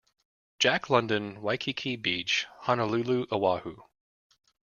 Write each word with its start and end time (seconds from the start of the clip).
Jack 0.57 0.89
London, 0.89 1.43
Waikiki 1.43 1.95
Beach, 1.95 2.47
Honolulu, 2.61 3.27
Oahu. 3.31 3.83